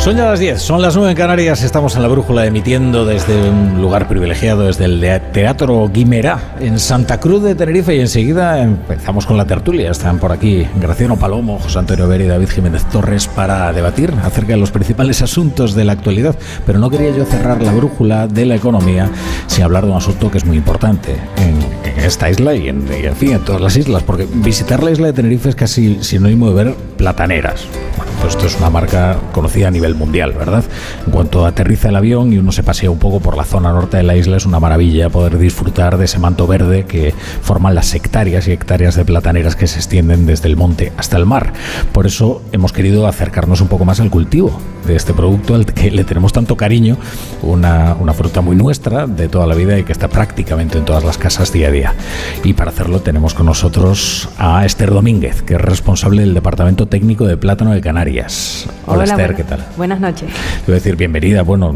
Son 0.00 0.16
ya 0.16 0.26
las 0.26 0.38
10, 0.38 0.62
son 0.62 0.80
las 0.80 0.96
9 0.96 1.10
en 1.10 1.16
Canarias, 1.16 1.62
estamos 1.62 1.96
en 1.96 2.02
la 2.02 2.08
brújula 2.08 2.46
emitiendo 2.46 3.04
desde 3.04 3.50
un 3.50 3.82
lugar 3.82 4.08
privilegiado, 4.08 4.62
desde 4.62 4.84
el 4.84 5.00
Teatro 5.32 5.90
Guimerá, 5.92 6.54
en 6.60 6.78
Santa 6.78 7.18
Cruz 7.18 7.42
de 7.42 7.56
Tenerife, 7.56 7.94
y 7.96 8.00
enseguida 8.00 8.62
empezamos 8.62 9.26
con 9.26 9.36
la 9.36 9.44
tertulia. 9.44 9.90
Están 9.90 10.18
por 10.18 10.30
aquí 10.30 10.66
Graciano 10.80 11.16
Palomo, 11.16 11.58
José 11.58 11.80
Antonio 11.80 12.06
Ver 12.06 12.20
y 12.20 12.26
David 12.26 12.48
Jiménez 12.48 12.84
Torres 12.84 13.26
para 13.26 13.72
debatir 13.72 14.14
acerca 14.22 14.52
de 14.52 14.58
los 14.58 14.70
principales 14.70 15.20
asuntos 15.20 15.74
de 15.74 15.84
la 15.84 15.92
actualidad. 15.92 16.36
Pero 16.64 16.78
no 16.78 16.88
quería 16.88 17.10
yo 17.10 17.24
cerrar 17.24 17.60
la 17.60 17.72
brújula 17.72 18.28
de 18.28 18.46
la 18.46 18.54
economía 18.54 19.10
sin 19.48 19.64
hablar 19.64 19.84
de 19.84 19.90
un 19.90 19.96
asunto 19.96 20.30
que 20.30 20.38
es 20.38 20.44
muy 20.46 20.56
importante 20.56 21.16
en, 21.36 21.58
esta 22.04 22.30
isla 22.30 22.54
y 22.54 22.68
en, 22.68 22.86
fin, 23.16 23.32
en 23.32 23.44
todas 23.44 23.60
las 23.60 23.76
islas, 23.76 24.02
porque 24.02 24.26
visitar 24.30 24.82
la 24.82 24.90
isla 24.90 25.08
de 25.08 25.12
Tenerife 25.12 25.48
es 25.48 25.54
casi 25.54 26.02
sinónimo 26.02 26.48
de 26.50 26.64
ver 26.64 26.74
plataneras. 26.96 27.66
Bueno, 27.96 28.12
pues 28.20 28.34
esto 28.34 28.46
es 28.46 28.56
una 28.56 28.70
marca 28.70 29.18
conocida 29.32 29.68
a 29.68 29.70
nivel 29.70 29.94
mundial, 29.94 30.32
¿verdad? 30.32 30.64
En 31.06 31.12
cuanto 31.12 31.46
aterriza 31.46 31.88
el 31.88 31.96
avión 31.96 32.32
y 32.32 32.38
uno 32.38 32.52
se 32.52 32.62
pasea 32.62 32.90
un 32.90 32.98
poco 32.98 33.20
por 33.20 33.36
la 33.36 33.44
zona 33.44 33.72
norte 33.72 33.96
de 33.96 34.02
la 34.02 34.16
isla, 34.16 34.36
es 34.36 34.46
una 34.46 34.60
maravilla 34.60 35.10
poder 35.10 35.38
disfrutar 35.38 35.98
de 35.98 36.04
ese 36.04 36.18
manto 36.18 36.46
verde 36.46 36.84
que 36.84 37.14
forman 37.42 37.74
las 37.74 37.94
hectáreas 37.94 38.48
y 38.48 38.52
hectáreas 38.52 38.94
de 38.96 39.04
plataneras 39.04 39.56
que 39.56 39.66
se 39.66 39.78
extienden 39.78 40.26
desde 40.26 40.48
el 40.48 40.56
monte 40.56 40.92
hasta 40.96 41.16
el 41.16 41.26
mar. 41.26 41.52
Por 41.92 42.06
eso 42.06 42.42
hemos 42.52 42.72
querido 42.72 43.06
acercarnos 43.06 43.60
un 43.60 43.68
poco 43.68 43.84
más 43.84 44.00
al 44.00 44.10
cultivo 44.10 44.58
de 44.88 44.96
este 44.96 45.14
producto 45.14 45.54
al 45.54 45.66
que 45.66 45.90
le 45.90 46.04
tenemos 46.04 46.32
tanto 46.32 46.56
cariño, 46.56 46.96
una, 47.42 47.94
una 48.00 48.12
fruta 48.12 48.40
muy 48.40 48.56
nuestra 48.56 49.06
de 49.06 49.28
toda 49.28 49.46
la 49.46 49.54
vida 49.54 49.78
y 49.78 49.84
que 49.84 49.92
está 49.92 50.08
prácticamente 50.08 50.78
en 50.78 50.84
todas 50.84 51.04
las 51.04 51.18
casas 51.18 51.52
día 51.52 51.68
a 51.68 51.70
día. 51.70 51.94
Y 52.42 52.54
para 52.54 52.70
hacerlo 52.70 53.00
tenemos 53.00 53.34
con 53.34 53.46
nosotros 53.46 54.28
a 54.38 54.64
Esther 54.64 54.90
Domínguez, 54.90 55.42
que 55.42 55.54
es 55.54 55.60
responsable 55.60 56.22
del 56.22 56.34
Departamento 56.34 56.86
Técnico 56.86 57.26
de 57.26 57.36
Plátano 57.36 57.72
de 57.72 57.80
Canarias. 57.80 58.66
Hola, 58.86 59.04
Esther, 59.04 59.36
¿qué 59.36 59.44
tal? 59.44 59.64
Buenas 59.76 60.00
noches. 60.00 60.30
Quiero 60.64 60.74
decir, 60.74 60.96
bienvenida. 60.96 61.42
Bueno, 61.42 61.74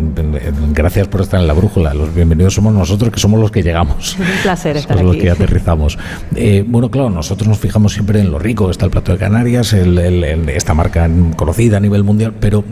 gracias 0.73 1.07
por 1.09 1.21
estar 1.21 1.41
en 1.41 1.47
la 1.47 1.53
brújula. 1.53 1.95
Los 1.95 2.15
bienvenidos 2.15 2.55
somos 2.55 2.73
nosotros, 2.73 3.13
que 3.13 3.21
somos 3.21 3.39
los 3.39 3.51
que 3.51 3.63
llegamos. 3.63 4.17
un 4.19 4.43
placer 4.43 4.77
estar 4.79 4.97
somos 4.97 5.15
los 5.15 5.23
que 5.23 5.31
aterrizamos. 5.31 5.99
Eh, 6.35 6.65
bueno, 6.67 6.91
claro, 6.91 7.11
nosotros 7.11 7.47
nos 7.47 7.59
fijamos 7.59 7.93
siempre 7.93 8.21
en 8.21 8.31
lo 8.31 8.39
rico 8.39 8.71
está 8.71 8.87
el 8.87 8.91
plato 8.91 9.13
de 9.13 9.19
Canarias, 9.19 9.73
esta 9.73 10.75
marca 10.75 11.09
conocida 11.37 11.77
a 11.77 11.81
nivel 11.81 12.05
mundial, 12.05 12.35
pero 12.39 12.65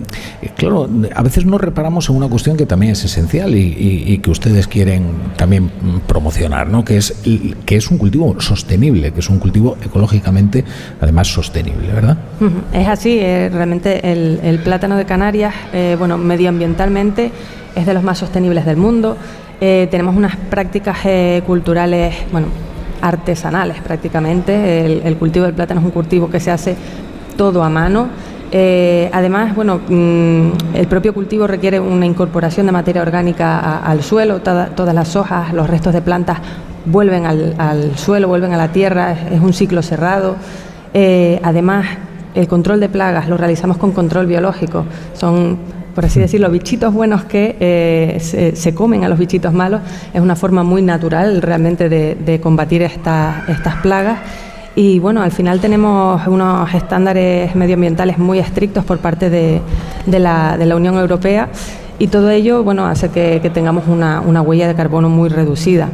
claro, 0.56 0.88
a 1.14 1.22
veces 1.22 1.44
no 1.44 1.58
reparamos 1.58 2.08
en 2.08 2.16
una 2.16 2.28
cuestión 2.28 2.56
que 2.56 2.66
también 2.66 2.92
es 2.92 3.04
esencial 3.04 3.54
y, 3.54 4.18
que 4.22 4.30
ustedes 4.30 4.66
quieren 4.66 5.12
también 5.36 5.70
promocionar, 6.06 6.68
¿no? 6.68 6.84
Que 6.84 6.96
es, 6.96 7.14
que 7.64 7.76
es 7.76 7.90
un 7.90 7.98
cultivo 7.98 8.40
sostenible, 8.40 9.12
que 9.12 9.20
es 9.20 9.28
un 9.30 9.38
cultivo 9.38 9.76
ecológicamente, 9.82 10.64
además, 11.00 11.28
sostenible, 11.28 11.92
¿verdad? 11.92 12.18
Es 12.72 12.88
así, 12.88 13.18
eh, 13.20 13.50
realmente 13.52 14.10
el, 14.10 14.58
plátano 14.64 14.96
de 14.96 15.04
Canarias, 15.04 15.54
eh, 15.72 15.96
bueno, 15.98 16.18
medioambientalmente 16.18 17.30
es 17.74 17.86
de 17.86 17.94
los 17.94 18.02
más 18.02 18.18
sostenibles 18.18 18.66
del 18.66 18.76
mundo. 18.76 19.16
Eh, 19.60 19.88
tenemos 19.90 20.16
unas 20.16 20.36
prácticas 20.36 20.98
culturales, 21.46 22.14
bueno, 22.32 22.48
artesanales 23.00 23.80
prácticamente. 23.80 25.06
El, 25.06 25.16
cultivo 25.16 25.46
del 25.46 25.54
plátano 25.54 25.80
es 25.80 25.86
un 25.86 25.92
cultivo 25.92 26.30
que 26.30 26.40
se 26.40 26.50
hace 26.50 26.76
todo 27.36 27.62
a 27.62 27.70
mano. 27.70 28.08
Además, 29.12 29.54
bueno, 29.54 29.80
mm, 29.88 30.74
el 30.74 30.86
propio 30.88 31.14
cultivo 31.14 31.46
requiere 31.46 31.78
una 31.80 32.06
incorporación 32.06 32.66
de 32.66 32.72
materia 32.72 33.02
orgánica 33.02 33.78
al 33.78 34.02
suelo. 34.02 34.40
todas 34.40 34.94
las 34.94 35.16
hojas, 35.16 35.52
los 35.52 35.68
restos 35.68 35.92
de 35.92 36.02
plantas 36.02 36.38
vuelven 36.84 37.26
al, 37.26 37.96
suelo, 37.96 38.28
vuelven 38.28 38.52
a 38.52 38.56
la 38.56 38.72
tierra. 38.72 39.12
Es, 39.12 39.40
un 39.40 39.52
ciclo 39.52 39.82
cerrado. 39.82 40.36
además, 41.42 41.86
el 42.34 42.48
control 42.48 42.80
de 42.80 42.88
plagas 42.88 43.28
lo 43.28 43.36
realizamos 43.36 43.76
con 43.76 43.92
control 43.92 44.26
biológico. 44.26 44.84
Son, 45.14 45.58
por 45.94 46.04
así 46.04 46.20
decirlo, 46.20 46.50
bichitos 46.50 46.92
buenos 46.92 47.24
que 47.24 47.56
eh, 47.60 48.54
se, 48.54 48.74
comen 48.74 49.04
a 49.04 49.08
los 49.08 49.18
bichitos 49.18 49.52
malos. 49.52 49.80
Es 50.14 50.20
una 50.20 50.36
forma 50.36 50.62
muy 50.62 50.82
natural 50.82 51.42
realmente 51.42 51.88
de, 51.88 52.40
combatir 52.40 52.82
estas 52.82 53.76
plagas. 53.82 54.18
Y 54.80 54.98
bueno, 54.98 55.20
al 55.20 55.30
final 55.30 55.60
tenemos 55.60 56.26
unos 56.26 56.72
estándares 56.72 57.54
medioambientales 57.54 58.16
muy 58.16 58.38
estrictos 58.38 58.82
por 58.82 58.96
parte 58.96 59.28
de, 59.28 59.60
la, 60.06 60.56
de 60.56 60.64
la 60.64 60.74
Unión 60.74 60.96
Europea 60.96 61.50
y 61.98 62.06
todo 62.06 62.30
ello 62.30 62.64
bueno, 62.64 62.86
hace 62.86 63.10
que, 63.10 63.50
tengamos 63.52 63.86
una, 63.88 64.22
huella 64.40 64.66
de 64.68 64.74
carbono 64.74 65.10
muy 65.10 65.28
reducida. 65.28 65.90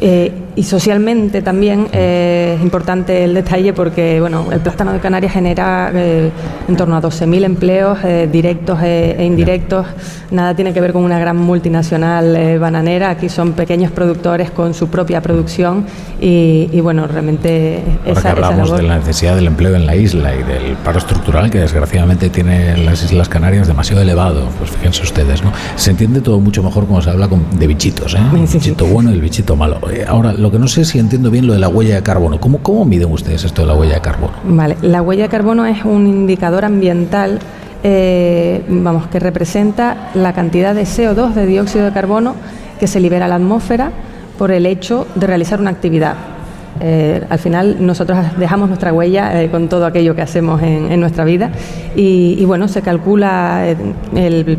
Eh, 0.00 0.32
y 0.58 0.64
socialmente 0.64 1.40
también 1.40 1.86
eh, 1.92 2.54
es 2.56 2.62
importante 2.62 3.22
el 3.22 3.32
detalle 3.32 3.72
porque 3.72 4.20
bueno, 4.20 4.46
el 4.50 4.58
plátano 4.58 4.92
de 4.92 4.98
Canarias 4.98 5.32
genera 5.32 5.92
eh, 5.94 6.32
en 6.66 6.76
torno 6.76 6.96
a 6.96 7.00
12.000 7.00 7.44
empleos 7.44 7.98
directos 8.32 8.82
e 8.82 9.24
indirectos. 9.24 9.86
Nada 10.32 10.56
tiene 10.56 10.72
que 10.72 10.80
ver 10.80 10.92
con 10.92 11.04
una 11.04 11.20
gran 11.20 11.36
multinacional 11.36 12.58
bananera. 12.58 13.10
Aquí 13.10 13.28
son 13.28 13.52
pequeños 13.52 13.92
productores 13.92 14.50
con 14.50 14.74
su 14.74 14.88
propia 14.88 15.20
producción 15.20 15.86
y, 16.20 16.80
bueno, 16.80 17.06
realmente 17.06 17.80
esa, 18.04 18.32
hablamos 18.32 18.76
de 18.76 18.82
la 18.82 18.98
necesidad 18.98 19.36
del 19.36 19.46
empleo 19.46 19.76
en 19.76 19.86
la 19.86 19.94
isla 19.94 20.34
y 20.34 20.42
del 20.42 20.76
paro 20.84 20.98
estructural 20.98 21.50
que 21.50 21.60
desgraciadamente 21.60 22.30
tienen 22.30 22.84
las 22.84 23.02
Islas 23.04 23.28
Canarias 23.28 23.68
demasiado 23.68 24.02
elevado. 24.02 24.48
Pues 24.58 24.70
fíjense 24.70 25.02
ustedes 25.02 25.40
se 25.76 25.90
entiende 25.90 26.20
todo 26.20 26.40
mucho 26.40 26.62
mejor 26.62 26.86
cuando 26.86 27.02
se 27.02 27.10
habla 27.10 27.28
de 27.28 27.66
bichitos, 27.66 28.14
¿eh? 28.14 28.18
El 28.34 28.40
bichito 28.40 28.86
bueno 28.86 29.10
y 29.10 29.14
el 29.14 29.20
bichito 29.20 29.56
malo. 29.56 29.78
Eh, 29.90 30.04
ahora, 30.06 30.32
lo 30.32 30.47
que 30.50 30.58
no 30.58 30.68
sé 30.68 30.84
si 30.84 30.98
entiendo 30.98 31.30
bien 31.30 31.46
lo 31.46 31.52
de 31.52 31.58
la 31.58 31.68
huella 31.68 31.96
de 31.96 32.02
carbono. 32.02 32.40
¿Cómo, 32.40 32.58
¿Cómo 32.58 32.84
miden 32.84 33.10
ustedes 33.12 33.44
esto 33.44 33.62
de 33.62 33.68
la 33.68 33.74
huella 33.74 33.94
de 33.94 34.00
carbono? 34.00 34.32
Vale, 34.44 34.76
la 34.82 35.02
huella 35.02 35.24
de 35.24 35.28
carbono 35.28 35.66
es 35.66 35.84
un 35.84 36.06
indicador 36.06 36.64
ambiental 36.64 37.40
eh, 37.84 38.64
vamos, 38.68 39.06
que 39.06 39.20
representa 39.20 40.10
la 40.14 40.32
cantidad 40.32 40.74
de 40.74 40.82
CO2, 40.82 41.34
de 41.34 41.46
dióxido 41.46 41.84
de 41.84 41.92
carbono, 41.92 42.34
que 42.80 42.86
se 42.86 43.00
libera 43.00 43.26
a 43.26 43.28
la 43.28 43.36
atmósfera 43.36 43.92
por 44.36 44.50
el 44.50 44.66
hecho 44.66 45.06
de 45.14 45.26
realizar 45.26 45.60
una 45.60 45.70
actividad. 45.70 46.16
Eh, 46.80 47.24
al 47.28 47.38
final 47.38 47.76
nosotros 47.80 48.18
dejamos 48.38 48.68
nuestra 48.68 48.92
huella 48.92 49.42
eh, 49.42 49.50
con 49.50 49.68
todo 49.68 49.84
aquello 49.84 50.14
que 50.14 50.22
hacemos 50.22 50.62
en, 50.62 51.00
nuestra 51.00 51.24
vida. 51.24 51.50
Y, 51.96 52.44
bueno, 52.44 52.68
se 52.68 52.82
calcula, 52.82 53.68
eh, 53.68 53.76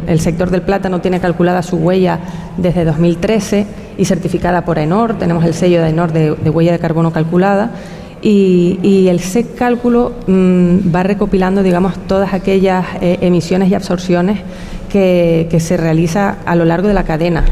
el, 0.07 0.19
sector 0.19 0.49
del 0.49 0.61
plátano 0.61 0.99
tiene 1.01 1.19
calculada 1.19 1.61
su 1.61 1.77
huella 1.77 2.19
desde 2.57 2.83
2013 2.83 3.65
y 3.97 4.05
certificada 4.05 4.65
por 4.65 4.79
ENOR, 4.79 5.17
tenemos 5.17 5.45
el 5.45 5.53
sello 5.53 5.81
de 5.81 5.89
ENOR 5.89 6.11
de, 6.11 6.49
huella 6.49 6.71
de 6.71 6.79
carbono 6.79 7.11
calculada. 7.11 7.71
Y, 8.21 9.07
el 9.07 9.21
SEC 9.21 9.55
cálculo 9.55 10.13
mm, 10.27 10.93
va 10.93 11.03
recopilando, 11.03 11.63
digamos, 11.63 11.97
todas 12.07 12.33
aquellas 12.33 12.85
emisiones 13.01 13.69
y 13.69 13.75
absorciones 13.75 14.39
que, 14.89 15.47
que 15.49 15.59
se 15.61 15.77
realiza 15.77 16.37
a 16.45 16.55
lo 16.55 16.65
largo 16.65 16.89
de 16.89 16.93
la 16.93 17.03
cadena. 17.03 17.45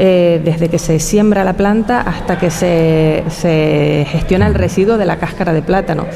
Eh, 0.00 0.40
desde 0.44 0.68
que 0.68 0.78
se 0.78 1.00
siembra 1.00 1.42
la 1.42 1.54
planta 1.54 2.00
hasta 2.02 2.38
que 2.38 2.52
se, 2.52 3.24
gestiona 4.06 4.46
el 4.46 4.54
residuo 4.54 4.96
de 4.96 5.04
la 5.04 5.16
cáscara 5.16 5.52
de 5.52 5.60
plátano. 5.60 6.06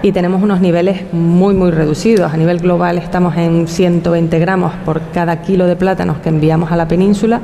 Y 0.00 0.12
tenemos 0.12 0.42
unos 0.42 0.60
niveles 0.60 1.12
muy, 1.12 1.54
muy 1.54 1.70
reducidos. 1.70 2.32
A 2.32 2.36
nivel 2.38 2.60
global 2.60 2.96
estamos 2.96 3.36
en 3.36 3.68
120 3.68 4.38
gramos 4.38 4.72
por 4.86 5.02
cada 5.12 5.42
kilo 5.42 5.66
de 5.66 5.76
plátanos 5.76 6.18
que 6.18 6.30
enviamos 6.30 6.72
a 6.72 6.76
la 6.76 6.88
península, 6.88 7.40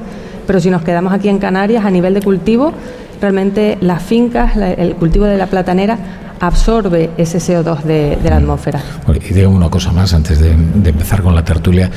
pero 0.47 0.61
si 0.61 0.71
nos 0.71 0.83
quedamos 0.83 1.13
aquí 1.13 1.29
en 1.29 1.39
Canarias, 1.39 1.85
a 1.85 1.91
nivel 1.91 2.15
de 2.15 2.23
cultivo, 2.23 2.73
realmente 3.21 3.77
las 3.81 4.03
fincas, 4.03 4.57
el 4.57 4.95
cultivo 4.97 5.27
de 5.27 5.37
la 5.37 5.47
platanera 5.47 5.99
absorbe 6.43 7.11
ese 7.17 7.39
CO2 7.39 7.83
de, 7.85 8.19
la 8.25 8.37
atmósfera. 8.39 8.83
y 9.15 9.33
digo 9.33 9.51
una 9.51 9.71
cosa 9.71 9.93
más 9.93 10.13
antes 10.13 10.41
de, 10.41 10.51
empezar 10.51 11.23
con 11.23 11.37
la 11.37 11.45
tertulia. 11.45 11.89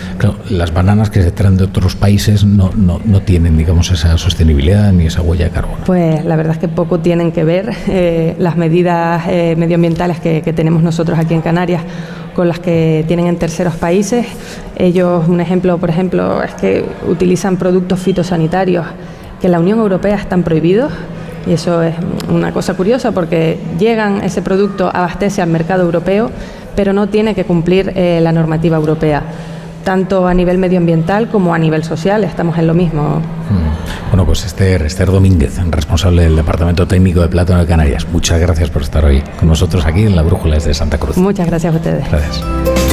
las 0.50 0.72
bananas 0.72 1.10
que 1.10 1.24
se 1.24 1.32
traen 1.32 1.58
de 1.58 1.64
otros 1.64 1.96
países 1.96 2.46
no, 2.46 2.70
no, 2.76 3.02
no, 3.04 3.22
tienen, 3.24 3.58
digamos, 3.58 3.90
esa 3.90 4.16
sostenibilidad 4.20 4.94
ni 4.94 5.08
esa 5.08 5.24
huella 5.24 5.46
de 5.46 5.52
carbono. 5.52 5.84
Pues 5.86 6.24
la 6.24 6.36
verdad 6.36 6.54
es 6.54 6.60
que 6.60 6.68
poco 6.68 7.00
tienen 7.00 7.32
que 7.32 7.44
ver 7.44 7.76
eh, 7.88 8.36
las 8.38 8.56
medidas 8.56 9.24
eh, 9.28 9.56
medioambientales 9.58 10.20
que, 10.20 10.44
que 10.44 10.54
tenemos 10.54 10.84
nosotros 10.84 11.18
aquí 11.18 11.34
en 11.34 11.42
Canarias 11.42 11.82
con 12.36 12.48
las 12.48 12.60
que 12.60 13.04
tienen 13.08 13.26
en 13.26 13.38
terceros 13.38 13.74
países. 13.76 14.28
Ellos, 14.76 15.28
un 15.28 15.42
ejemplo, 15.42 15.80
por 15.80 15.90
ejemplo, 15.90 16.44
es 16.44 16.54
que 16.54 16.86
utilizan 17.08 17.58
productos 17.58 18.00
fitosanitarios 18.00 18.86
que 19.42 19.48
en 19.48 19.54
la 19.54 19.60
Unión 19.60 19.80
Europea 19.80 20.18
están 20.18 20.44
prohibidos 20.44 20.92
y 21.46 21.54
eso 21.54 21.82
es 21.82 21.96
una 22.30 22.52
cosa 22.52 22.74
curiosa 22.74 23.12
porque 23.12 23.60
llegan, 23.80 24.22
ese 24.24 24.42
producto 24.42 24.90
abastece 24.94 25.42
al 25.42 25.50
mercado 25.50 25.84
europeo, 25.84 26.32
pero 26.76 26.94
no 26.94 27.08
tiene 27.08 27.36
que 27.36 27.46
cumplir 27.46 27.94
eh, 27.96 28.20
la 28.22 28.32
normativa 28.32 28.78
europea 28.78 29.24
tanto 29.86 30.28
a 30.28 30.34
nivel 30.34 30.58
medioambiental 30.58 31.30
como 31.30 31.54
a 31.54 31.60
nivel 31.60 31.84
social, 31.86 32.26
estamos 32.26 32.58
en 32.58 32.68
lo 32.68 32.74
mismo. 32.74 33.20
Hmm. 33.50 34.10
Bueno, 34.10 34.26
pues 34.26 34.44
Esther, 34.46 34.82
Esther 34.82 35.12
Domínguez, 35.12 35.58
responsable 35.70 36.24
del 36.24 36.36
Departamento 36.36 36.88
Técnico 36.88 37.22
de 37.22 37.30
Plátano 37.30 37.60
de 37.62 37.68
Canarias, 37.68 38.06
muchas 38.12 38.40
gracias 38.42 38.70
por 38.70 38.82
estar 38.82 39.06
hoy 39.06 39.24
con 39.40 39.48
nosotros 39.48 39.86
aquí 39.86 40.04
en 40.04 40.16
la 40.16 40.24
Brújula 40.24 40.58
de 40.58 40.74
Santa 40.74 40.98
Cruz. 40.98 41.16
Muchas 41.16 41.48
gracias 41.48 41.74
a 41.74 41.78
ustedes. 41.78 42.10
Gracias. 42.10 42.85